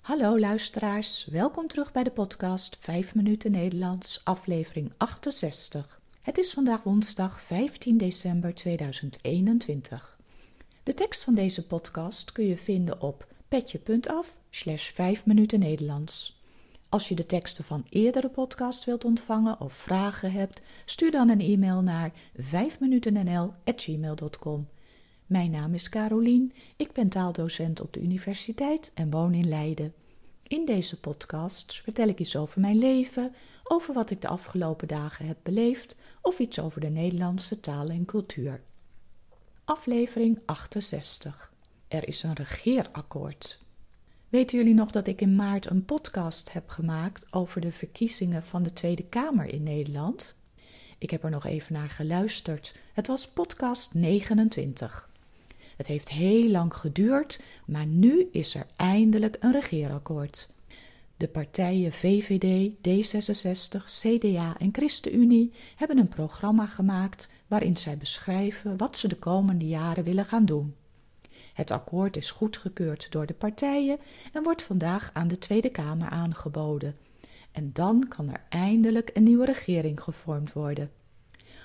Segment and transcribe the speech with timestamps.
[0.00, 6.00] Hallo luisteraars, welkom terug bij de podcast 5 minuten Nederlands, aflevering 68.
[6.22, 10.18] Het is vandaag woensdag 15 december 2021.
[10.82, 16.40] De tekst van deze podcast kun je vinden op petje.af slash 5 minuten Nederlands.
[16.88, 21.40] Als je de teksten van eerdere podcast wilt ontvangen of vragen hebt, stuur dan een
[21.40, 24.68] e-mail naar 5minutennl.gmail.com.
[25.30, 29.94] Mijn naam is Carolien, ik ben taaldocent op de universiteit en woon in Leiden.
[30.42, 35.26] In deze podcast vertel ik iets over mijn leven, over wat ik de afgelopen dagen
[35.26, 38.62] heb beleefd of iets over de Nederlandse taal en cultuur.
[39.64, 41.52] Aflevering 68.
[41.88, 43.62] Er is een regeerakkoord.
[44.28, 48.62] Weten jullie nog dat ik in maart een podcast heb gemaakt over de verkiezingen van
[48.62, 50.40] de Tweede Kamer in Nederland?
[50.98, 52.74] Ik heb er nog even naar geluisterd.
[52.92, 55.08] Het was podcast 29.
[55.80, 60.48] Het heeft heel lang geduurd, maar nu is er eindelijk een regeerakkoord.
[61.16, 68.96] De partijen VVD, D66, CDA en ChristenUnie hebben een programma gemaakt waarin zij beschrijven wat
[68.96, 70.74] ze de komende jaren willen gaan doen.
[71.54, 73.98] Het akkoord is goedgekeurd door de partijen
[74.32, 76.96] en wordt vandaag aan de Tweede Kamer aangeboden.
[77.52, 80.90] En dan kan er eindelijk een nieuwe regering gevormd worden.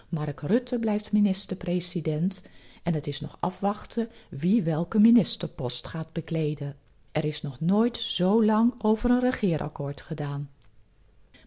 [0.09, 2.43] Mark Rutte blijft minister-president
[2.85, 6.75] en het is nog afwachten wie welke ministerpost gaat bekleden.
[7.11, 10.49] Er is nog nooit zo lang over een regeerakkoord gedaan.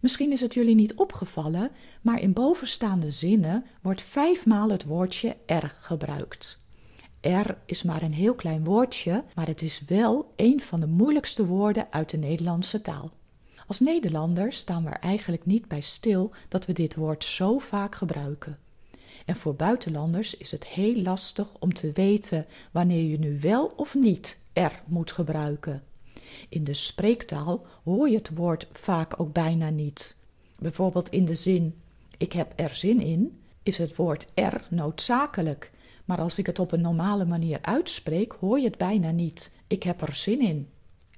[0.00, 1.70] Misschien is het jullie niet opgevallen,
[2.02, 6.58] maar in bovenstaande zinnen wordt vijfmaal het woordje er gebruikt.
[7.20, 11.46] Er is maar een heel klein woordje, maar het is wel een van de moeilijkste
[11.46, 13.10] woorden uit de Nederlandse taal.
[13.66, 17.94] Als Nederlander staan we er eigenlijk niet bij stil dat we dit woord zo vaak
[17.94, 18.58] gebruiken.
[19.28, 23.94] En voor buitenlanders is het heel lastig om te weten wanneer je nu wel of
[23.94, 25.82] niet er moet gebruiken.
[26.48, 30.16] In de spreektaal hoor je het woord vaak ook bijna niet.
[30.58, 31.80] Bijvoorbeeld in de zin:
[32.18, 35.70] Ik heb er zin in, is het woord er noodzakelijk.
[36.04, 39.50] Maar als ik het op een normale manier uitspreek, hoor je het bijna niet.
[39.66, 40.68] Ik heb er zin in.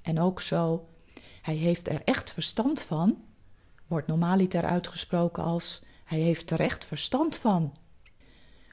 [0.03, 0.89] En ook zo:
[1.43, 3.23] Hij heeft er echt verstand van,
[3.87, 7.73] wordt normaaliter uitgesproken als: Hij heeft er echt verstand van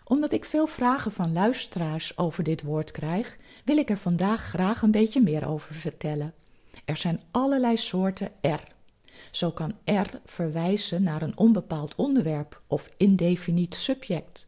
[0.07, 4.81] omdat ik veel vragen van luisteraars over dit woord krijg, wil ik er vandaag graag
[4.81, 6.33] een beetje meer over vertellen.
[6.85, 8.75] Er zijn allerlei soorten er.
[9.31, 14.47] Zo kan er verwijzen naar een onbepaald onderwerp of indefiniet subject.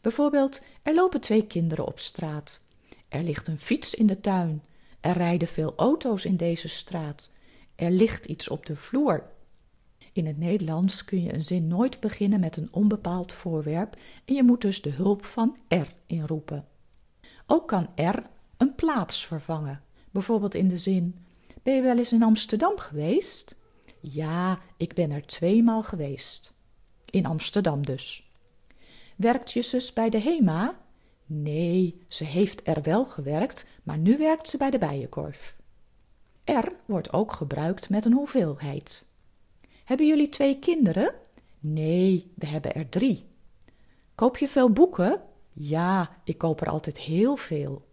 [0.00, 2.60] Bijvoorbeeld, er lopen twee kinderen op straat.
[3.08, 4.62] Er ligt een fiets in de tuin.
[5.00, 7.32] Er rijden veel auto's in deze straat.
[7.76, 9.24] Er ligt iets op de vloer.
[10.14, 14.42] In het Nederlands kun je een zin nooit beginnen met een onbepaald voorwerp en je
[14.42, 16.66] moet dus de hulp van er inroepen.
[17.46, 18.22] Ook kan er
[18.56, 19.82] een plaats vervangen.
[20.10, 21.24] Bijvoorbeeld in de zin:
[21.62, 23.60] Ben je wel eens in Amsterdam geweest?
[24.00, 26.58] Ja, ik ben er tweemaal geweest.
[27.10, 28.32] In Amsterdam dus.
[29.16, 30.78] Werkt je zus bij de HEMA?
[31.26, 35.56] Nee, ze heeft er wel gewerkt, maar nu werkt ze bij de bijenkorf.
[36.44, 39.06] Er wordt ook gebruikt met een hoeveelheid.
[39.84, 41.14] Hebben jullie twee kinderen?
[41.60, 43.24] Nee, we hebben er drie.
[44.14, 45.22] Koop je veel boeken?
[45.52, 47.86] Ja, ik koop er altijd heel veel.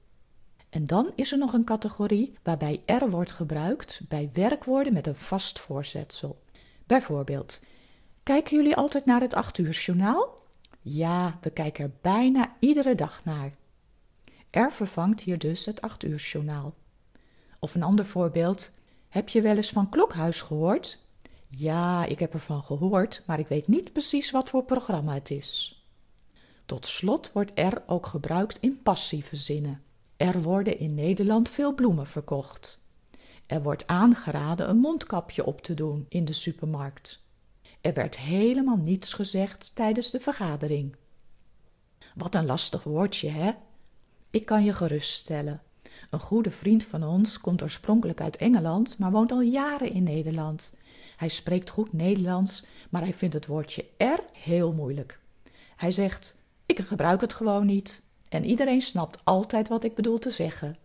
[0.69, 5.15] En dan is er nog een categorie waarbij er wordt gebruikt bij werkwoorden met een
[5.15, 6.41] vast voorzetsel.
[6.85, 7.63] Bijvoorbeeld,
[8.23, 10.37] kijken jullie altijd naar het 8 uur journaal?
[10.81, 13.53] Ja, we kijken er bijna iedere dag naar.
[14.49, 16.73] Er vervangt hier dus het 8 uur journaal.
[17.59, 18.71] Of een ander voorbeeld,
[19.09, 20.99] heb je wel eens van Klokhuis gehoord?
[21.57, 25.83] Ja, ik heb ervan gehoord, maar ik weet niet precies wat voor programma het is.
[26.65, 29.81] Tot slot wordt er ook gebruikt in passieve zinnen.
[30.17, 32.79] Er worden in Nederland veel bloemen verkocht.
[33.45, 37.23] Er wordt aangeraden een mondkapje op te doen in de supermarkt.
[37.81, 40.95] Er werd helemaal niets gezegd tijdens de vergadering.
[42.15, 43.51] Wat een lastig woordje, hè?
[44.29, 45.61] Ik kan je geruststellen.
[46.09, 50.73] Een goede vriend van ons komt oorspronkelijk uit Engeland, maar woont al jaren in Nederland.
[51.21, 55.19] Hij spreekt goed Nederlands, maar hij vindt het woordje er heel moeilijk.
[55.75, 58.01] Hij zegt: Ik gebruik het gewoon niet.
[58.29, 60.77] En iedereen snapt altijd wat ik bedoel te zeggen.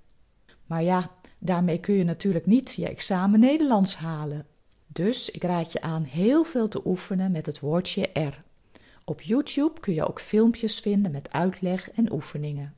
[0.67, 4.47] Maar ja, daarmee kun je natuurlijk niet je examen Nederlands halen.
[4.87, 8.43] Dus ik raad je aan heel veel te oefenen met het woordje er.
[9.05, 12.75] Op YouTube kun je ook filmpjes vinden met uitleg en oefeningen.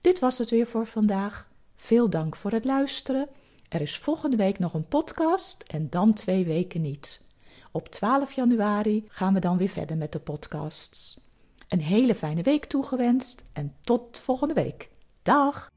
[0.00, 1.50] Dit was het weer voor vandaag.
[1.76, 3.28] Veel dank voor het luisteren
[3.72, 7.22] er is volgende week nog een podcast en dan twee weken niet.
[7.70, 11.20] Op 12 januari gaan we dan weer verder met de podcasts.
[11.68, 14.88] Een hele fijne week toegewenst en tot volgende week.
[15.22, 15.70] Dag!